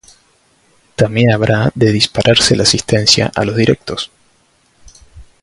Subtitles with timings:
[0.95, 4.09] también habrá de dispararse la asistencia a los directos